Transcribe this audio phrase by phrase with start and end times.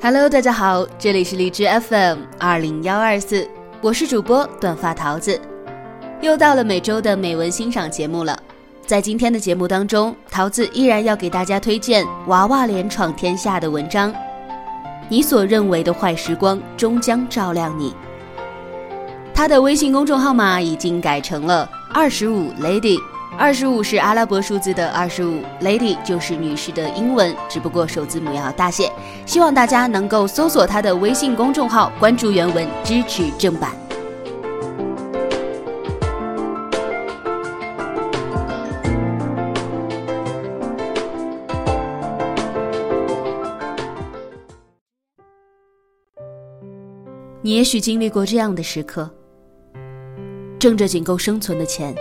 [0.00, 3.48] Hello，大家好，这里是荔枝 FM 二零幺二四，
[3.80, 5.38] 我是主播短发桃子，
[6.20, 8.38] 又到了每周的美文欣赏节目了。
[8.86, 14.14] 在今天的节目当中，桃子依然要给大家推荐娃娃脸闯天下的文章。
[15.08, 17.92] 你所认为的坏时光，终将照亮你。
[19.34, 23.00] 他的微信公众号码已经改成了二十五 Lady。
[23.38, 28.90] 二十五是阿拉伯数字的二十五，Lady 就是女士的英文，只不过首字母要大写。
[29.26, 33.70] 希望大家能够搜索她的微信公众号，关注原文，支持正版。
[47.40, 49.08] 你也许经历过这样的时刻，
[50.58, 51.94] 挣着仅够生存的钱。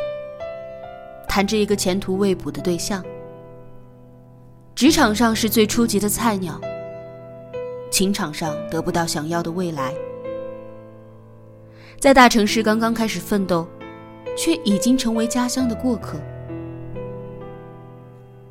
[1.37, 3.05] 谈着一个前途未卜的对象，
[4.73, 6.59] 职场上是最初级的菜鸟，
[7.91, 9.93] 情场上得不到想要的未来，
[11.99, 13.67] 在大城市刚刚开始奋斗，
[14.35, 16.19] 却已经成为家乡的过客。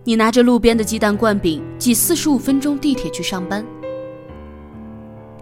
[0.04, 3.66] 你拿着路边的鸡蛋灌饼，挤四十五分钟地铁去上班，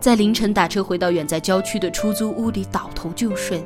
[0.01, 3.63] 在凌晨打车回到远在郊区的出租屋里倒头就睡。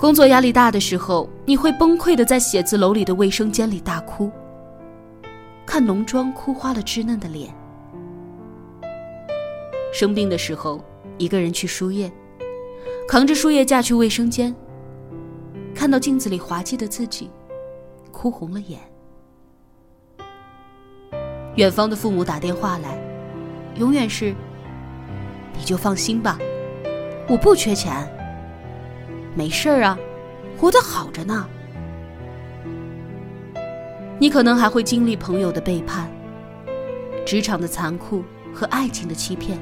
[0.00, 4.32] 工作压力大的时候，你会崩溃的在写字楼里的卫生间里大哭，
[5.66, 7.54] 看浓妆哭花了稚嫩的脸。
[9.92, 10.82] 生病的时候，
[11.18, 12.10] 一个人去输液，
[13.06, 14.56] 扛着输液架去卫生间，
[15.74, 17.30] 看到镜子里滑稽的自己，
[18.10, 18.80] 哭红了眼。
[21.56, 22.98] 远方的父母打电话来，
[23.76, 24.34] 永远是，
[25.58, 26.38] 你就放心吧，
[27.28, 28.10] 我不缺钱。
[29.40, 29.98] 没事儿啊，
[30.58, 31.48] 活得好着呢。
[34.18, 36.12] 你可能还会经历朋友的背叛、
[37.24, 39.58] 职场的残酷和爱情的欺骗。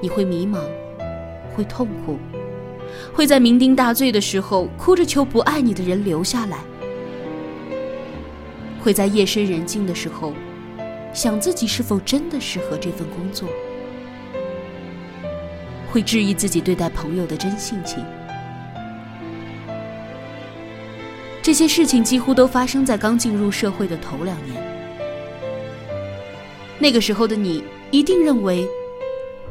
[0.00, 0.60] 你会迷茫，
[1.52, 2.16] 会痛苦，
[3.12, 6.58] 会在酩酊大醉的时候哭着求不爱你的人留下来，
[8.80, 10.32] 会在夜深人静的时候
[11.12, 13.48] 想自己是否真的适合这份工作。
[15.90, 18.04] 会质疑自己对待朋友的真性情。
[21.42, 24.62] 这些事情几乎都发生在刚进入社会的头两年。
[26.78, 28.66] 那个时候的你，一定认为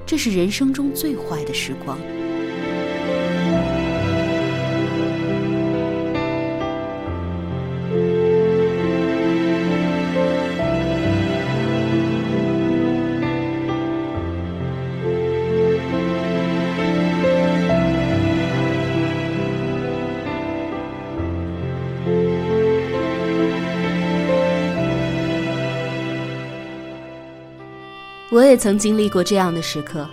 [0.05, 1.97] 这是人生中最坏的时光。
[28.39, 30.07] 我也曾经历过这样的时刻。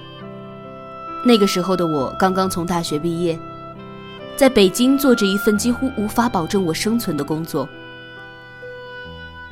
[1.25, 3.39] 那个时候的我刚刚从大学毕业，
[4.35, 7.69] 在北京做着一份几乎无法保证我生存的工作，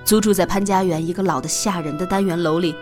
[0.05, 2.75] 租住在潘家园一个老的吓人的单元楼里。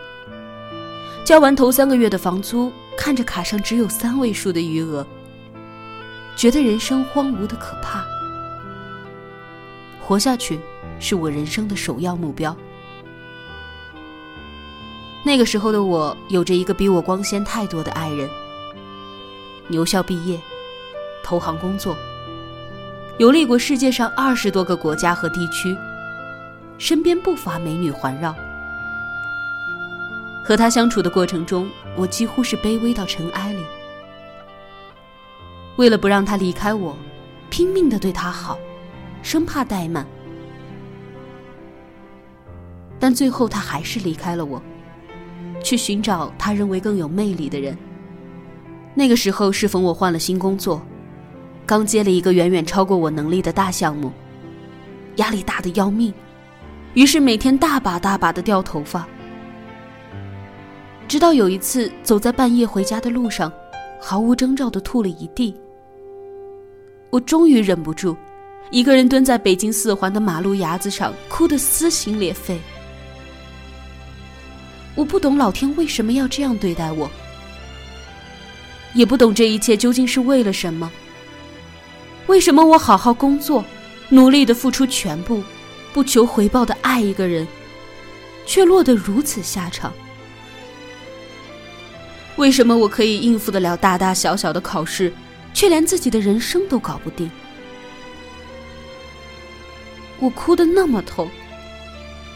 [1.26, 5.06] 交完头三个月的房租，看着卡上只有三位数的余额，
[6.34, 8.02] 觉得人生荒芜的可怕。
[10.00, 10.58] 活下去
[10.98, 12.56] 是我人生的首要目标。
[15.24, 18.28] 那个时候的我，有着一个比我光鲜太多的爱人。
[19.68, 20.40] 牛校毕业，
[21.22, 21.96] 投行工作，
[23.18, 25.76] 游历过世界上二十多个国家和地区，
[26.76, 28.34] 身边不乏美女环绕。
[30.44, 33.62] 和他相处的过程中，我几乎是卑微到尘埃里。
[35.76, 36.96] 为了不让他离开我，
[37.48, 38.58] 拼命的对他好，
[39.22, 40.04] 生怕怠慢。
[42.98, 44.60] 但最后，他还是离开了我。
[45.62, 47.76] 去寻找他认为更有魅力的人。
[48.94, 50.82] 那个时候适逢我换了新工作，
[51.64, 54.12] 刚接了一个远远超过我能力的大项目，
[55.16, 56.12] 压力大的要命，
[56.94, 59.06] 于是每天大把大把的掉头发。
[61.08, 63.52] 直到有一次走在半夜回家的路上，
[64.00, 65.54] 毫无征兆的吐了一地，
[67.10, 68.16] 我终于忍不住，
[68.70, 72.58] 一个人蹲在北京四环的马路牙子上，哭得撕心裂肺。
[74.94, 77.10] 我不懂老天为什么要这样对待我，
[78.94, 80.90] 也不懂这一切究竟是为了什么。
[82.26, 83.64] 为什么我好好工作，
[84.10, 85.42] 努力的付出全部，
[85.92, 87.46] 不求回报的爱一个人，
[88.46, 89.92] 却落得如此下场？
[92.36, 95.12] 为什么我可以应付得了大大小小的考试，
[95.52, 97.30] 却连自己的人生都搞不定？
[100.18, 101.28] 我哭得那么痛，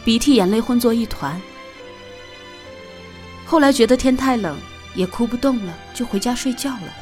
[0.04, 1.40] 鼻涕眼泪混作一团。
[3.46, 4.58] 后来觉得天太冷，
[4.94, 6.92] 也哭不动了，就回家睡觉了。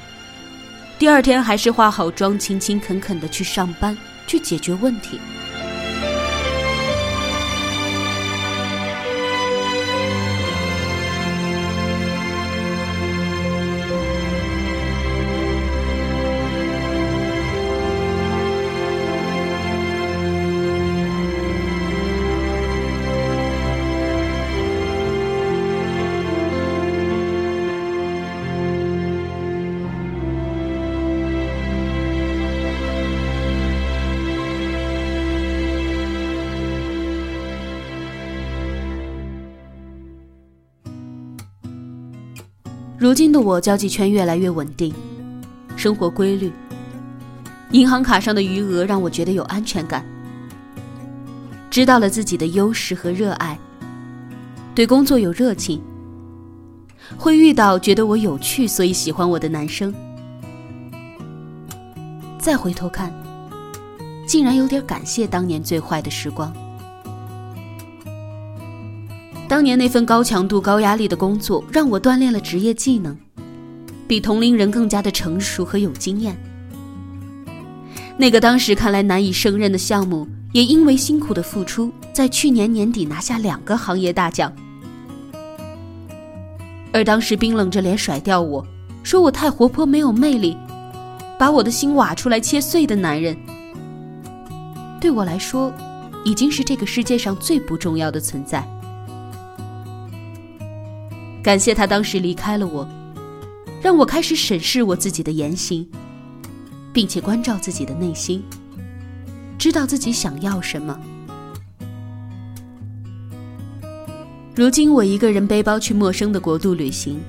[0.99, 3.97] 第二天还是化好妆，勤勤恳恳的去上班，
[4.27, 5.19] 去解决问题。
[42.97, 44.95] 如今的我，交际圈越来越稳定，
[45.77, 46.53] 生活规律，
[47.73, 50.05] 银行卡上的余额让我觉得有安全感。
[51.71, 53.59] 知道了自己的优势和热爱，
[54.77, 55.83] 对工作有热情，
[57.19, 59.93] 会遇到觉得我有趣所以喜欢我的男生。
[62.39, 63.13] 再回头看，
[64.25, 66.55] 竟然有点感谢当年最坏的时光。
[69.55, 73.17] 当年那份高强度、高压力的工作，让我锻炼了职业技能，
[74.09, 76.37] 比同龄人更加的成熟和有经验。
[78.17, 84.53] 那个当时看来难以胜任的项目，也因为辛苦的付出，在去年年底拿下两个行业大奖。
[86.93, 88.67] 而当时冰冷着脸甩掉我，
[89.05, 90.57] 说我太活泼没有魅力，
[91.39, 93.37] 把我的心挖出来切碎的男人，
[95.01, 95.73] 对我来说，
[96.25, 98.69] 已经是这个世界上最不重要的存在。
[101.45, 102.89] 感谢他当时离开了我，
[103.83, 105.87] 让我开始审视我自己的言行，
[106.91, 108.43] 并且关照自己的内心，
[109.59, 110.99] 知道自己想要什么。
[114.55, 117.21] 如今我一个人背包去陌生的国度旅行，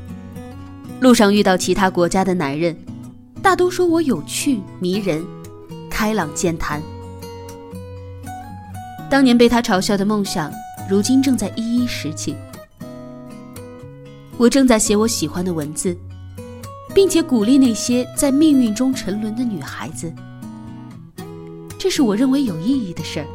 [1.02, 2.74] 路上遇到其他国家的男人，
[3.42, 5.26] 大都说我有趣、迷人、
[5.90, 6.82] 开朗、健谈。
[9.10, 10.50] 当年被他嘲笑的梦想，
[10.90, 12.34] 如今正在一一实现。
[14.38, 15.98] 我正在写我喜欢的文字，
[16.94, 20.14] 并且鼓励那些在命运中沉沦的女孩子。
[21.80, 23.26] 这是我认为有意义的事儿。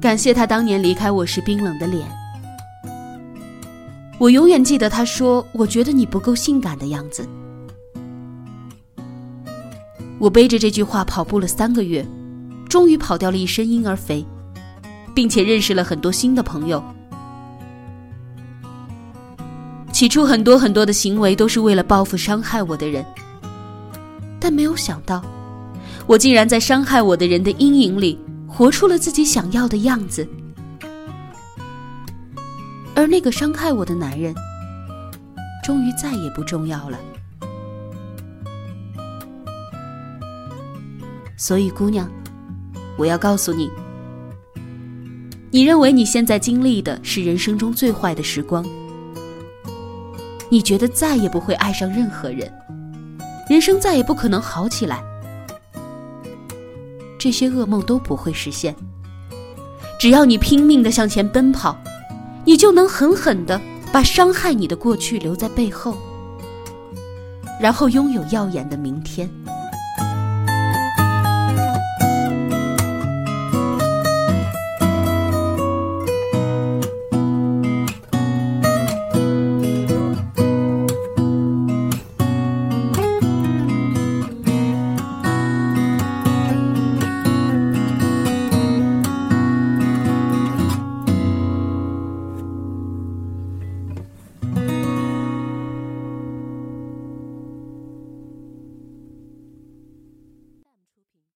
[0.00, 2.06] 感谢他当年离开我时冰冷的脸。
[4.18, 7.26] 我永远记得他说：“我觉得你不够性感的样子。”
[10.20, 12.06] 我背着这句话跑步了三个月，
[12.68, 14.24] 终于跑掉了一身婴儿肥，
[15.14, 16.84] 并且认识了很多新的朋友。
[19.94, 23.06] 起初，很多很多的行为都是为了报复伤害我的人，
[24.40, 25.22] 但没有想到，
[26.04, 30.26] 我竟然在伤害我的人的阴影里，活出了自己想要的样子。
[32.96, 34.34] 而那个伤害我的男人，
[35.62, 36.98] 终于再也不重要了。
[41.36, 42.10] 所以，姑娘，
[42.98, 43.70] 我要告诉你，
[45.52, 48.66] 你认为你现在经历的是人生中最坏的时光。
[50.50, 52.52] 你觉得再也不会爱上任何人，
[53.48, 55.02] 人生再也不可能好起来，
[57.18, 58.74] 这些噩梦都不会实现。
[59.98, 61.76] 只要你拼命的向前奔跑，
[62.44, 63.60] 你就能狠狠的
[63.92, 65.96] 把伤害你的过去留在背后，
[67.60, 69.28] 然后拥有耀眼的明天。